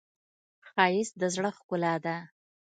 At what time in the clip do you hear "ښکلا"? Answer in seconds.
1.57-1.93